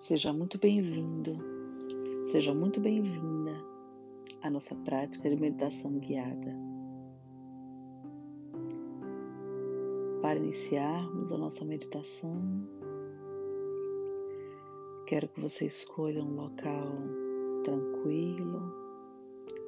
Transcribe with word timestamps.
Seja 0.00 0.32
muito 0.32 0.58
bem-vindo, 0.58 1.36
seja 2.28 2.54
muito 2.54 2.80
bem-vinda 2.80 3.52
à 4.40 4.48
nossa 4.48 4.74
prática 4.74 5.28
de 5.28 5.36
meditação 5.36 5.98
guiada. 5.98 6.56
Para 10.22 10.38
iniciarmos 10.38 11.30
a 11.30 11.36
nossa 11.36 11.66
meditação, 11.66 12.40
quero 15.06 15.28
que 15.28 15.38
você 15.38 15.66
escolha 15.66 16.24
um 16.24 16.34
local 16.34 16.88
tranquilo, 17.62 18.74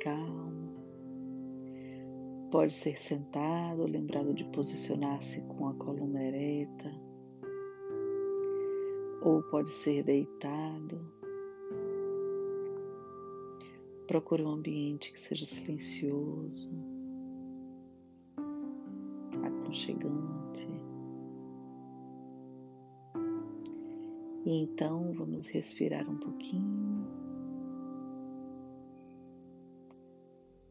calmo. 0.00 0.72
Pode 2.50 2.72
ser 2.72 2.98
sentado, 2.98 3.84
lembrado 3.84 4.32
de 4.32 4.44
posicionar-se 4.46 5.42
com 5.42 5.68
a 5.68 5.74
coluna 5.74 6.24
ereta 6.24 7.11
ou 9.24 9.42
pode 9.42 9.70
ser 9.70 10.02
deitado. 10.02 11.00
Procure 14.06 14.42
um 14.42 14.50
ambiente 14.50 15.12
que 15.12 15.18
seja 15.18 15.46
silencioso, 15.46 16.70
aconchegante. 19.42 20.68
E 24.44 24.60
então 24.60 25.12
vamos 25.12 25.46
respirar 25.46 26.08
um 26.10 26.18
pouquinho. 26.18 27.06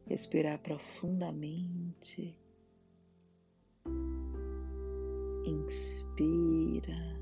Respirar 0.06 0.60
profundamente. 0.60 2.36
Inspira. 5.46 7.21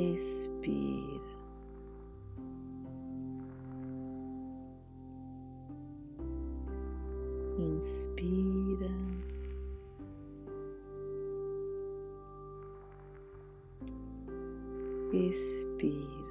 Expira. 0.00 1.20
Inspira. 7.58 8.90
Expira. 15.12 16.30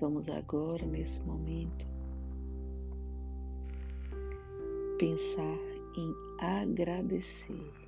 Vamos 0.00 0.28
agora, 0.30 0.86
nesse 0.86 1.20
momento, 1.24 1.86
pensar 4.98 5.58
em 5.96 6.14
agradecer. 6.38 7.85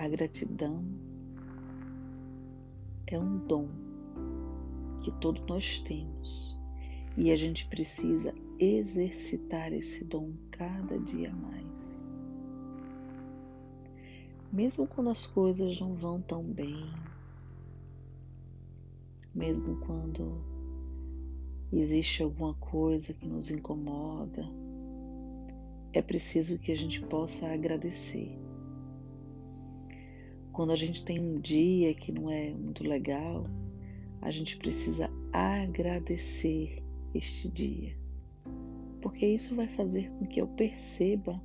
A 0.00 0.08
gratidão 0.08 0.82
é 3.06 3.18
um 3.18 3.36
dom 3.46 3.68
que 5.02 5.10
todos 5.20 5.44
nós 5.46 5.82
temos 5.82 6.58
e 7.18 7.30
a 7.30 7.36
gente 7.36 7.66
precisa 7.66 8.34
exercitar 8.58 9.74
esse 9.74 10.02
dom 10.06 10.32
cada 10.50 10.98
dia 11.00 11.30
mais. 11.30 11.66
Mesmo 14.50 14.86
quando 14.86 15.10
as 15.10 15.26
coisas 15.26 15.78
não 15.78 15.92
vão 15.92 16.18
tão 16.22 16.44
bem, 16.44 16.90
mesmo 19.34 19.80
quando 19.80 20.42
existe 21.70 22.22
alguma 22.22 22.54
coisa 22.54 23.12
que 23.12 23.28
nos 23.28 23.50
incomoda, 23.50 24.48
é 25.92 26.00
preciso 26.00 26.58
que 26.58 26.72
a 26.72 26.76
gente 26.76 27.02
possa 27.02 27.46
agradecer 27.52 28.34
quando 30.60 30.72
a 30.72 30.76
gente 30.76 31.02
tem 31.02 31.18
um 31.18 31.40
dia 31.40 31.94
que 31.94 32.12
não 32.12 32.30
é 32.30 32.50
muito 32.50 32.86
legal, 32.86 33.46
a 34.20 34.30
gente 34.30 34.58
precisa 34.58 35.10
agradecer 35.32 36.84
este 37.14 37.48
dia, 37.48 37.96
porque 39.00 39.26
isso 39.26 39.56
vai 39.56 39.66
fazer 39.68 40.10
com 40.10 40.26
que 40.26 40.38
eu 40.38 40.46
perceba 40.46 41.42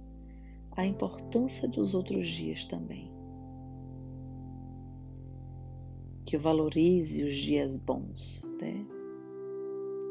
a 0.73 0.85
importância 0.85 1.65
dos 1.65 1.95
outros 1.95 2.27
dias 2.27 2.65
também. 2.65 3.09
Que 6.25 6.35
eu 6.35 6.41
valorize 6.41 7.23
os 7.23 7.37
dias 7.37 7.77
bons, 7.77 8.43
né? 8.59 8.85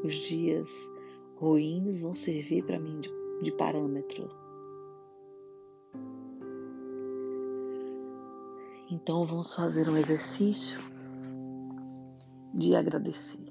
Os 0.03 0.15
dias 0.15 0.71
ruins 1.37 2.01
vão 2.01 2.15
servir 2.15 2.65
para 2.65 2.81
mim 2.81 3.01
de, 3.01 3.11
de 3.43 3.53
parâmetro 3.53 4.44
Então 8.91 9.25
vamos 9.25 9.55
fazer 9.55 9.89
um 9.89 9.97
exercício 9.97 10.79
de 12.53 12.75
agradecer. 12.75 13.45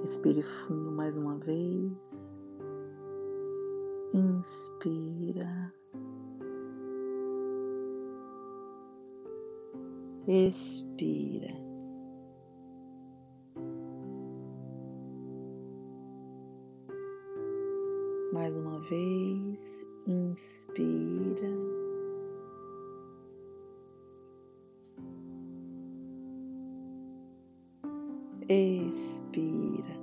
Respire 0.00 0.42
fundo 0.42 0.90
mais 0.90 1.16
uma 1.18 1.36
vez. 1.36 1.92
Inspira. 4.14 5.72
Expira. 10.26 11.54
Mais 18.32 18.56
uma 18.56 18.80
vez, 18.80 19.86
inspira. 20.06 21.79
Expira. 28.90 30.00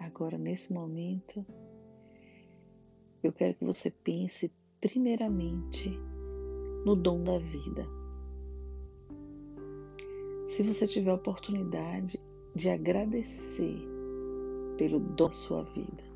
Agora, 0.00 0.38
nesse 0.38 0.72
momento, 0.72 1.44
eu 3.22 3.32
quero 3.32 3.54
que 3.54 3.64
você 3.64 3.90
pense 3.90 4.50
primeiramente 4.80 5.90
no 6.86 6.96
dom 6.96 7.22
da 7.22 7.38
vida. 7.38 7.86
Se 10.48 10.62
você 10.62 10.86
tiver 10.86 11.10
a 11.10 11.14
oportunidade 11.14 12.18
de 12.54 12.70
agradecer 12.70 13.76
pelo 14.78 15.00
dom 15.00 15.28
da 15.28 15.32
sua 15.32 15.64
vida, 15.64 16.15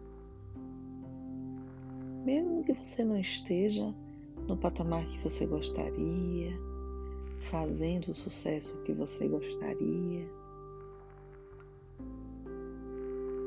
mesmo 2.25 2.65
que 2.65 2.73
você 2.73 3.05
não 3.05 3.19
esteja 3.19 3.95
no 4.47 4.57
patamar 4.57 5.07
que 5.07 5.19
você 5.19 5.47
gostaria, 5.47 6.53
fazendo 7.51 8.11
o 8.11 8.15
sucesso 8.15 8.77
que 8.83 8.93
você 8.93 9.27
gostaria, 9.27 10.29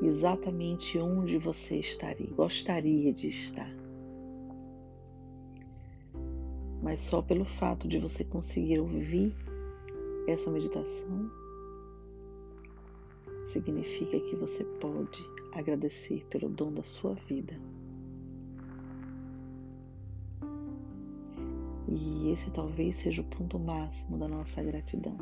exatamente 0.02 0.98
onde 0.98 1.38
você 1.38 1.80
estaria, 1.80 2.30
gostaria 2.32 3.14
de 3.14 3.30
estar. 3.30 3.72
Mas 6.82 7.00
só 7.00 7.22
pelo 7.22 7.46
fato 7.46 7.88
de 7.88 7.98
você 7.98 8.24
conseguir 8.26 8.80
ouvir 8.80 9.34
essa 10.28 10.52
meditação, 10.52 11.32
significa 13.46 14.20
que 14.20 14.36
você 14.36 14.64
pode 14.66 15.24
agradecer 15.54 16.26
pelo 16.30 16.50
dom 16.50 16.74
da 16.74 16.84
sua 16.84 17.14
vida. 17.14 17.54
E 21.96 22.32
esse 22.32 22.50
talvez 22.50 22.96
seja 22.96 23.22
o 23.22 23.26
ponto 23.26 23.60
máximo 23.60 24.18
da 24.18 24.28
nossa 24.28 24.64
gratidão. 24.64 25.16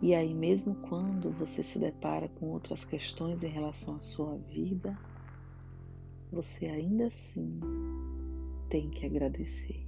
E 0.00 0.14
aí, 0.14 0.32
mesmo 0.32 0.76
quando 0.76 1.32
você 1.32 1.62
se 1.62 1.76
depara 1.78 2.28
com 2.28 2.50
outras 2.50 2.84
questões 2.84 3.42
em 3.42 3.48
relação 3.48 3.96
à 3.96 4.00
sua 4.00 4.36
vida, 4.36 4.96
você 6.30 6.66
ainda 6.66 7.06
assim 7.06 7.58
tem 8.68 8.88
que 8.90 9.04
agradecer. 9.06 9.84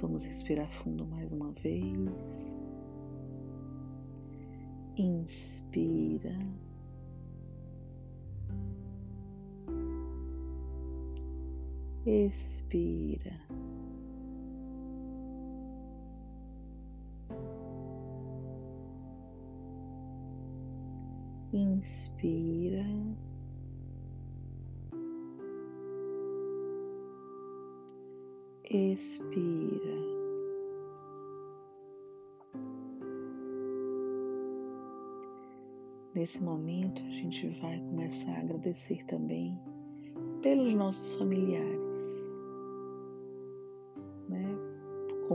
Vamos 0.00 0.24
respirar 0.24 0.70
fundo 0.70 1.04
mais 1.06 1.32
uma 1.32 1.52
vez. 1.52 2.54
Inspira. 4.96 6.38
Expira. 12.06 13.32
Inspira. 21.52 22.84
expira. 28.70 30.16
Nesse 36.14 36.42
momento, 36.42 37.02
a 37.02 37.10
gente 37.10 37.48
vai 37.60 37.78
começar 37.78 38.32
a 38.32 38.40
agradecer 38.40 39.04
também 39.06 39.58
pelos 40.42 40.74
nossos 40.74 41.14
familiares, 41.14 41.85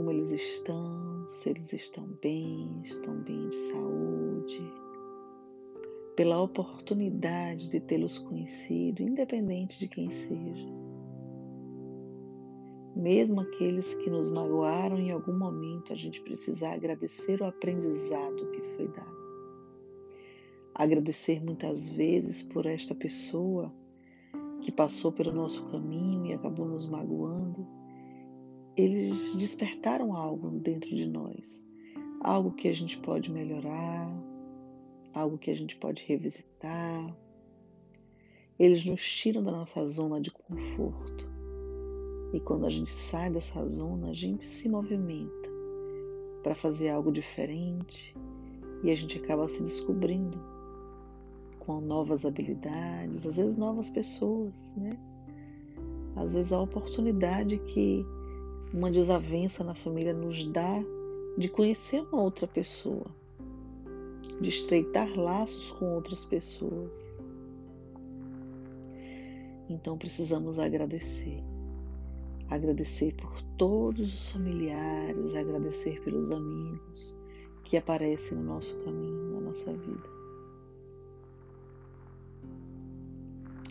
Como 0.02 0.10
eles 0.10 0.32
estão, 0.32 1.28
se 1.28 1.50
eles 1.50 1.72
estão 1.72 2.04
bem, 2.20 2.80
estão 2.82 3.14
bem 3.22 3.48
de 3.50 3.56
saúde, 3.56 4.72
pela 6.16 6.42
oportunidade 6.42 7.70
de 7.70 7.78
tê-los 7.78 8.18
conhecido, 8.18 9.00
independente 9.00 9.78
de 9.78 9.86
quem 9.86 10.10
seja. 10.10 10.68
Mesmo 12.96 13.42
aqueles 13.42 13.94
que 13.94 14.10
nos 14.10 14.28
magoaram 14.28 14.98
em 14.98 15.12
algum 15.12 15.38
momento, 15.38 15.92
a 15.92 15.96
gente 15.96 16.20
precisa 16.22 16.70
agradecer 16.70 17.40
o 17.40 17.44
aprendizado 17.44 18.50
que 18.50 18.60
foi 18.74 18.88
dado 18.88 19.22
agradecer 20.74 21.40
muitas 21.40 21.92
vezes 21.92 22.42
por 22.42 22.66
esta 22.66 22.92
pessoa 22.92 23.72
que 24.62 24.72
passou 24.72 25.12
pelo 25.12 25.30
nosso 25.30 25.64
caminho 25.66 26.26
e 26.26 26.32
acabou 26.32 26.66
nos 26.66 26.88
magoando. 26.88 27.81
Eles 28.76 29.34
despertaram 29.34 30.14
algo 30.14 30.50
dentro 30.50 30.88
de 30.88 31.06
nós, 31.06 31.62
algo 32.20 32.52
que 32.52 32.68
a 32.68 32.72
gente 32.72 32.98
pode 32.98 33.30
melhorar, 33.30 34.10
algo 35.12 35.36
que 35.36 35.50
a 35.50 35.54
gente 35.54 35.76
pode 35.76 36.04
revisitar. 36.04 37.14
Eles 38.58 38.84
nos 38.84 39.02
tiram 39.02 39.42
da 39.42 39.52
nossa 39.52 39.84
zona 39.84 40.20
de 40.20 40.30
conforto. 40.30 41.30
E 42.32 42.40
quando 42.40 42.64
a 42.64 42.70
gente 42.70 42.90
sai 42.90 43.30
dessa 43.30 43.62
zona, 43.68 44.08
a 44.10 44.14
gente 44.14 44.44
se 44.44 44.68
movimenta 44.68 45.50
para 46.42 46.54
fazer 46.54 46.88
algo 46.88 47.12
diferente 47.12 48.16
e 48.82 48.90
a 48.90 48.94
gente 48.94 49.18
acaba 49.18 49.46
se 49.48 49.62
descobrindo 49.62 50.40
com 51.60 51.80
novas 51.80 52.24
habilidades, 52.24 53.26
às 53.26 53.36
vezes 53.36 53.56
novas 53.56 53.90
pessoas, 53.90 54.74
né? 54.76 54.90
Às 56.16 56.34
vezes 56.34 56.52
a 56.52 56.60
oportunidade 56.60 57.58
que 57.58 58.04
uma 58.72 58.90
desavença 58.90 59.62
na 59.62 59.74
família 59.74 60.14
nos 60.14 60.46
dá 60.46 60.82
de 61.36 61.48
conhecer 61.48 62.00
uma 62.00 62.22
outra 62.22 62.46
pessoa, 62.46 63.06
de 64.40 64.48
estreitar 64.48 65.08
laços 65.18 65.70
com 65.72 65.94
outras 65.94 66.24
pessoas. 66.24 66.92
Então 69.68 69.96
precisamos 69.96 70.58
agradecer. 70.58 71.42
Agradecer 72.48 73.14
por 73.14 73.40
todos 73.56 74.12
os 74.12 74.30
familiares, 74.30 75.34
agradecer 75.34 76.02
pelos 76.02 76.30
amigos 76.30 77.16
que 77.64 77.76
aparecem 77.78 78.36
no 78.36 78.44
nosso 78.44 78.78
caminho, 78.84 79.32
na 79.32 79.40
nossa 79.40 79.72
vida. 79.72 80.12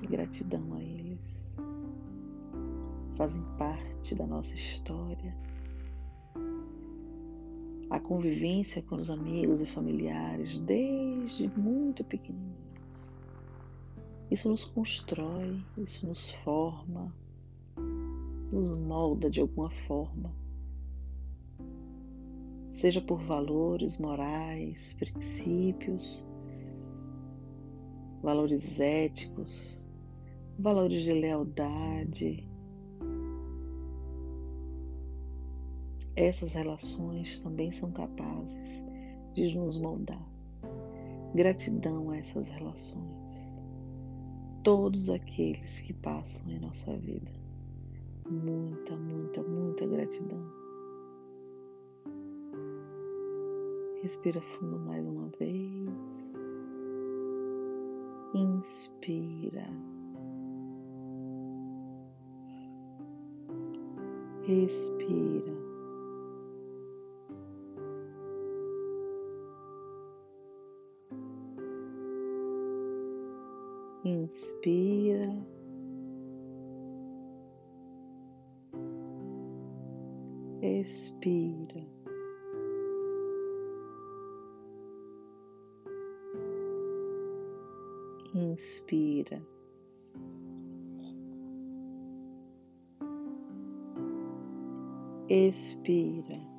Gratidão 0.09 0.74
a 0.74 0.81
eles. 0.81 1.00
Fazem 3.22 3.44
parte 3.56 4.16
da 4.16 4.26
nossa 4.26 4.56
história. 4.56 5.38
A 7.88 8.00
convivência 8.00 8.82
com 8.82 8.96
os 8.96 9.12
amigos 9.12 9.62
e 9.62 9.66
familiares 9.68 10.58
desde 10.58 11.48
muito 11.50 12.04
pequenininhos. 12.04 13.20
Isso 14.32 14.50
nos 14.50 14.66
constrói, 14.66 15.64
isso 15.78 16.08
nos 16.08 16.32
forma, 16.44 17.14
nos 18.52 18.76
molda 18.76 19.30
de 19.30 19.40
alguma 19.40 19.70
forma. 19.70 20.34
Seja 22.72 23.02
por 23.02 23.22
valores 23.22 24.00
morais, 24.00 24.94
princípios, 24.94 26.26
valores 28.24 28.80
éticos, 28.80 29.86
valores 30.58 31.04
de 31.04 31.14
lealdade. 31.14 32.50
Essas 36.16 36.54
relações 36.54 37.40
também 37.40 37.72
são 37.72 37.92
capazes 37.92 38.86
de 39.34 39.58
nos 39.58 39.78
moldar. 39.78 40.22
Gratidão 41.34 42.10
a 42.10 42.18
essas 42.18 42.50
relações. 42.50 43.54
Todos 44.63 45.10
aqueles 45.10 45.80
que 45.81 45.94
passam 45.94 46.52
em 46.52 46.60
nossa 46.60 46.96
vida. 46.98 47.31
Muita, 48.30 48.96
muita, 48.98 49.42
muita 49.42 49.88
gratidão. 49.88 50.62
Respira 54.02 54.42
fundo 54.42 54.80
mais 54.80 55.06
uma 55.06 55.30
vez. 55.40 55.90
Inspira. 58.34 59.68
Respira. 64.44 65.61
Inspira. 74.03 75.30
Expira. 80.62 81.81
Inspira. 88.33 89.42
expira. 95.31 96.50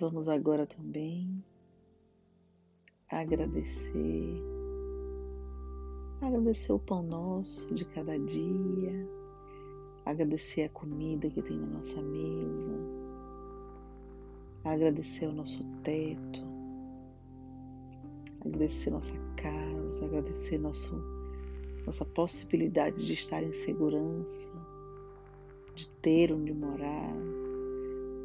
Vamos 0.00 0.30
agora 0.30 0.66
também 0.66 1.44
agradecer, 3.06 4.42
agradecer 6.22 6.72
o 6.72 6.78
pão 6.78 7.02
nosso 7.02 7.74
de 7.74 7.84
cada 7.84 8.18
dia, 8.18 9.06
agradecer 10.06 10.62
a 10.62 10.68
comida 10.70 11.28
que 11.28 11.42
tem 11.42 11.58
na 11.58 11.66
nossa 11.66 12.00
mesa, 12.00 12.72
agradecer 14.64 15.26
o 15.26 15.32
nosso 15.32 15.62
teto, 15.82 16.46
agradecer 18.42 18.88
nossa 18.88 19.18
casa, 19.36 20.06
agradecer 20.06 20.56
nosso, 20.56 20.96
nossa 21.84 22.06
possibilidade 22.06 23.04
de 23.04 23.12
estar 23.12 23.42
em 23.42 23.52
segurança, 23.52 24.50
de 25.74 25.90
ter 26.00 26.32
onde 26.32 26.54
morar, 26.54 27.12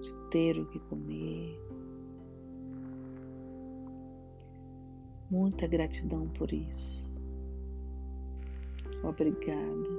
de 0.01 0.29
ter 0.29 0.58
o 0.58 0.65
que 0.67 0.79
comer. 0.79 1.65
Muita 5.36 5.68
gratidão 5.68 6.30
por 6.30 6.54
isso. 6.54 7.06
Obrigada 9.04 9.89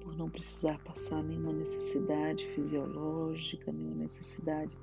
por 0.00 0.16
não 0.16 0.30
precisar 0.30 0.78
passar 0.84 1.20
nenhuma 1.24 1.52
necessidade 1.52 2.46
fisiológica, 2.54 3.72
nenhuma 3.72 4.04
necessidade 4.04 4.78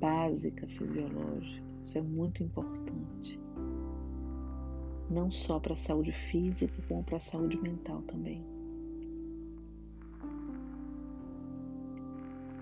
básica 0.00 0.66
fisiológica. 0.66 1.62
Isso 1.82 1.98
é 1.98 2.00
muito 2.00 2.42
importante. 2.42 3.38
Não 5.10 5.30
só 5.30 5.60
para 5.60 5.74
a 5.74 5.76
saúde 5.76 6.12
física, 6.12 6.82
como 6.88 7.04
para 7.04 7.18
a 7.18 7.20
saúde 7.20 7.60
mental 7.60 8.00
também. 8.06 8.42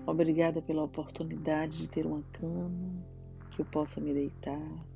Obrigada 0.05 0.61
pela 0.61 0.83
oportunidade 0.83 1.77
de 1.77 1.87
ter 1.87 2.05
uma 2.05 2.21
cama 2.33 3.05
que 3.51 3.61
eu 3.61 3.65
possa 3.65 4.01
me 4.01 4.13
deitar. 4.13 4.94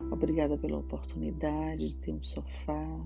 Obrigada 0.00 0.56
pela 0.56 0.78
oportunidade 0.78 1.88
de 1.88 1.98
ter 1.98 2.12
um 2.12 2.22
sofá. 2.22 3.00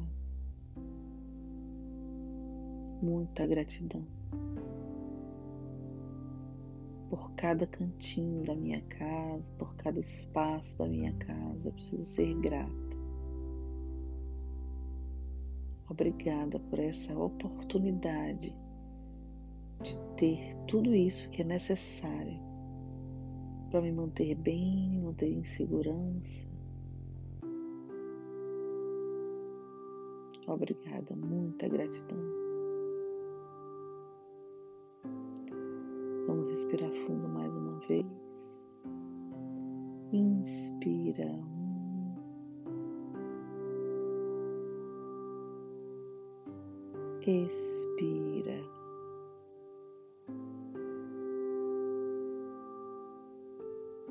Muita 3.02 3.46
gratidão 3.46 4.04
por 7.10 7.32
cada 7.32 7.66
cantinho 7.66 8.44
da 8.44 8.54
minha 8.54 8.80
casa, 8.82 9.42
por 9.58 9.74
cada 9.74 9.98
espaço 9.98 10.78
da 10.78 10.86
minha 10.86 11.12
casa. 11.14 11.60
Eu 11.64 11.72
preciso 11.72 12.04
ser 12.04 12.32
grata. 12.40 12.70
Obrigada 15.88 16.60
por 16.60 16.78
essa 16.78 17.18
oportunidade 17.18 18.54
de 19.82 19.98
ter 20.16 20.54
tudo 20.68 20.94
isso 20.94 21.28
que 21.30 21.42
é 21.42 21.44
necessário 21.44 22.38
para 23.72 23.80
me 23.80 23.90
manter 23.90 24.36
bem, 24.36 24.88
me 24.88 25.00
manter 25.00 25.32
em 25.32 25.42
segurança. 25.42 26.49
Obrigada, 30.46 31.14
muita 31.14 31.68
gratidão. 31.68 32.18
Vamos 36.26 36.48
respirar 36.48 36.90
fundo 37.06 37.28
mais 37.28 37.52
uma 37.54 37.78
vez. 37.86 38.06
Inspira. 40.12 41.38
Expira. 47.26 48.60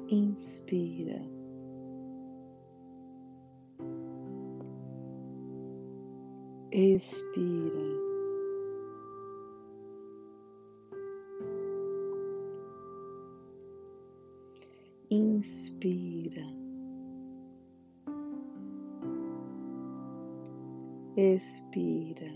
Inspira. 0.09 1.38
Expira. 6.71 8.09
Inspira. 15.09 16.45
Expira. 21.17 22.31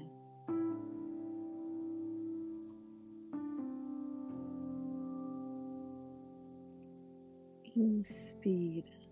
Inspira. 7.76 9.03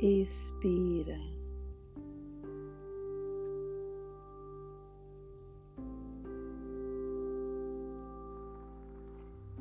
Expira. 0.00 1.18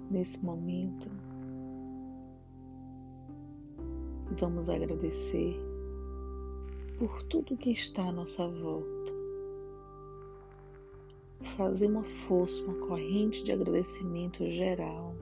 Nesse 0.09 0.43
momento, 0.43 1.09
vamos 4.39 4.69
agradecer 4.69 5.59
por 6.97 7.21
tudo 7.23 7.57
que 7.57 7.71
está 7.71 8.03
à 8.03 8.11
nossa 8.11 8.47
volta. 8.47 9.17
Fazer 11.55 11.87
uma 11.87 12.03
força, 12.03 12.63
uma 12.63 12.87
corrente 12.87 13.43
de 13.43 13.51
agradecimento 13.51 14.45
geral 14.49 15.13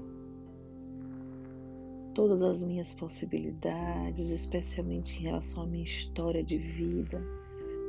todas 2.15 2.41
as 2.41 2.63
minhas 2.63 2.93
possibilidades, 2.93 4.29
especialmente 4.29 5.19
em 5.19 5.24
relação 5.24 5.63
à 5.63 5.67
minha 5.67 5.84
história 5.84 6.41
de 6.41 6.57
vida, 6.57 7.22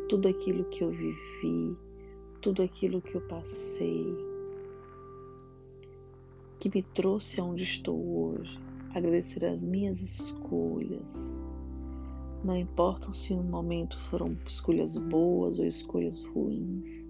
tudo 0.09 0.27
aquilo 0.27 0.65
que 0.65 0.83
eu 0.83 0.91
vivi, 0.91 1.77
tudo 2.43 2.61
aquilo 2.61 3.01
que 3.01 3.15
eu 3.15 3.21
passei, 3.29 4.05
que 6.59 6.69
me 6.75 6.83
trouxe 6.83 7.41
aonde 7.41 7.63
estou 7.63 7.97
hoje. 7.97 8.59
Agradecer 8.93 9.45
as 9.45 9.65
minhas 9.65 10.01
escolhas. 10.01 11.39
Não 12.43 12.57
importam 12.57 13.13
se 13.13 13.33
no 13.33 13.45
momento 13.45 13.97
foram 14.11 14.37
escolhas 14.47 14.99
boas 14.99 15.61
ou 15.61 15.67
escolhas 15.67 16.25
ruins, 16.25 17.07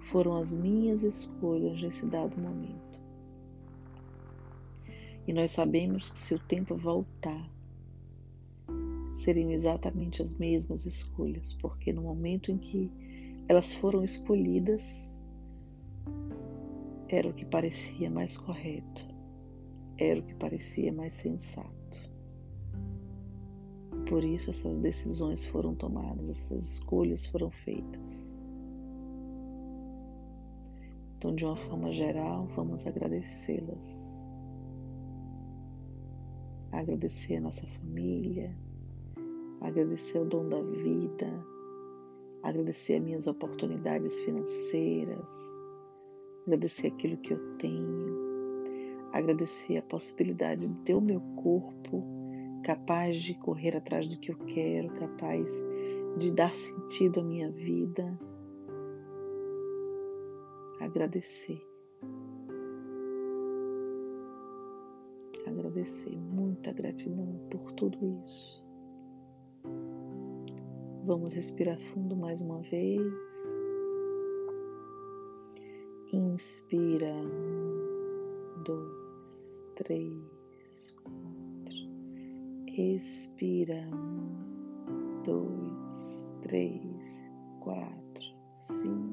foram 0.00 0.38
as 0.38 0.54
minhas 0.54 1.02
escolhas 1.02 1.82
nesse 1.82 2.06
dado 2.06 2.40
momento. 2.40 2.85
E 5.26 5.32
nós 5.32 5.50
sabemos 5.50 6.10
que 6.10 6.18
se 6.18 6.34
o 6.34 6.38
tempo 6.38 6.76
voltar, 6.76 7.50
seriam 9.16 9.50
exatamente 9.50 10.22
as 10.22 10.38
mesmas 10.38 10.86
escolhas, 10.86 11.52
porque 11.54 11.92
no 11.92 12.02
momento 12.02 12.52
em 12.52 12.58
que 12.58 12.92
elas 13.48 13.72
foram 13.72 14.04
escolhidas, 14.04 15.12
era 17.08 17.28
o 17.28 17.32
que 17.32 17.44
parecia 17.44 18.08
mais 18.08 18.36
correto, 18.36 19.04
era 19.98 20.20
o 20.20 20.22
que 20.22 20.34
parecia 20.34 20.92
mais 20.92 21.14
sensato. 21.14 21.74
Por 24.08 24.22
isso 24.22 24.50
essas 24.50 24.78
decisões 24.78 25.44
foram 25.44 25.74
tomadas, 25.74 26.28
essas 26.28 26.74
escolhas 26.74 27.26
foram 27.26 27.50
feitas. 27.50 28.32
Então, 31.18 31.34
de 31.34 31.44
uma 31.44 31.56
forma 31.56 31.90
geral, 31.90 32.46
vamos 32.54 32.86
agradecê-las 32.86 34.05
agradecer 36.76 37.36
a 37.36 37.40
nossa 37.40 37.66
família, 37.66 38.54
agradecer 39.60 40.18
o 40.18 40.24
dom 40.24 40.48
da 40.48 40.60
vida, 40.60 41.44
agradecer 42.42 42.96
as 42.96 43.02
minhas 43.02 43.26
oportunidades 43.26 44.18
financeiras, 44.20 45.34
agradecer 46.46 46.88
aquilo 46.88 47.16
que 47.16 47.32
eu 47.32 47.56
tenho, 47.56 48.16
agradecer 49.12 49.78
a 49.78 49.82
possibilidade 49.82 50.68
de 50.68 50.74
ter 50.82 50.94
o 50.94 51.00
meu 51.00 51.20
corpo 51.42 52.04
capaz 52.62 53.22
de 53.22 53.34
correr 53.34 53.76
atrás 53.76 54.06
do 54.08 54.18
que 54.18 54.30
eu 54.30 54.36
quero, 54.36 54.92
capaz 54.94 55.50
de 56.18 56.32
dar 56.32 56.54
sentido 56.54 57.20
à 57.20 57.24
minha 57.24 57.50
vida. 57.50 58.18
Agradecer. 60.80 61.65
Agradecer, 65.48 66.16
muita 66.16 66.72
gratidão 66.72 67.38
por 67.50 67.72
tudo 67.72 67.98
isso. 68.22 68.64
Vamos 71.04 71.34
respirar 71.34 71.78
fundo 71.92 72.16
mais 72.16 72.40
uma 72.40 72.60
vez. 72.62 73.00
Inspira, 76.12 77.12
um, 77.14 78.62
dois, 78.64 79.60
três, 79.76 80.96
quatro. 81.02 81.76
Expira, 82.76 83.88
um, 83.92 85.22
dois, 85.22 86.34
três, 86.42 86.82
quatro, 87.60 88.24
cinco. 88.56 89.05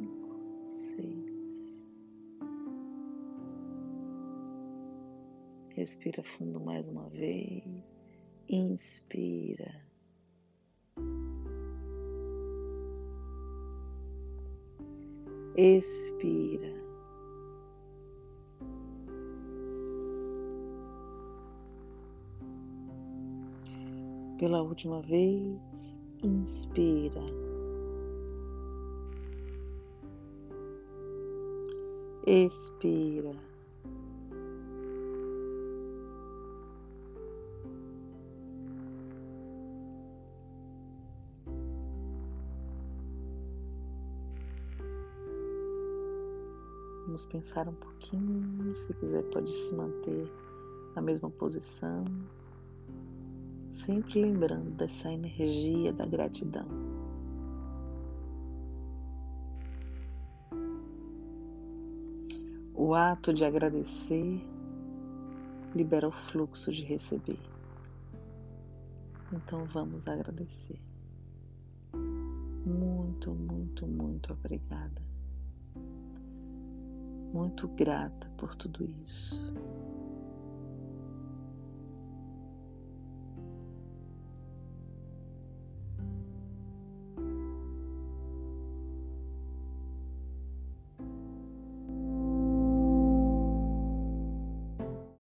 Respira 5.83 6.23
fundo 6.23 6.61
mais 6.61 6.87
uma 6.87 7.09
vez. 7.09 7.61
Inspira. 8.47 9.83
Expira. 15.57 16.73
Pela 24.39 24.61
última 24.61 25.01
vez, 25.01 25.99
inspira. 26.23 27.19
Expira. 32.25 33.52
Vamos 47.13 47.25
pensar 47.25 47.69
um 47.69 47.75
pouquinho. 47.75 48.73
Se 48.73 48.91
quiser, 48.95 49.21
pode 49.25 49.53
se 49.53 49.75
manter 49.75 50.27
na 50.95 51.01
mesma 51.03 51.29
posição, 51.29 52.03
sempre 53.71 54.19
lembrando 54.19 54.71
dessa 54.71 55.11
energia 55.11 55.93
da 55.93 56.07
gratidão. 56.07 56.67
O 62.73 62.95
ato 62.95 63.31
de 63.31 63.45
agradecer 63.45 64.43
libera 65.75 66.07
o 66.07 66.11
fluxo 66.11 66.71
de 66.71 66.83
receber. 66.83 67.37
Então 69.31 69.65
vamos 69.65 70.07
agradecer. 70.07 70.81
Muito, 72.65 73.35
muito, 73.35 73.85
muito 73.85 74.33
obrigada 74.33 75.12
muito 77.33 77.67
grata 77.69 78.29
por 78.37 78.55
tudo 78.55 78.85
isso. 79.01 79.35